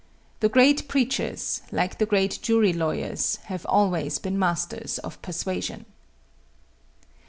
[0.39, 5.85] The great preachers, like the great jury lawyers, have always been masters of persuasion.